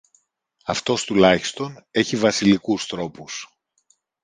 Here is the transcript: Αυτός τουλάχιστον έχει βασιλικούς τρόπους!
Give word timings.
Αυτός 0.65 1.03
τουλάχιστον 1.05 1.85
έχει 1.91 2.15
βασιλικούς 2.15 2.85
τρόπους! 2.85 3.49